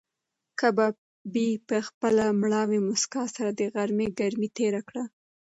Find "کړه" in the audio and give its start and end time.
4.87-5.03